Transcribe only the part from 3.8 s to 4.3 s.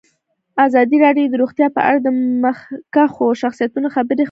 خبرې خپرې کړي.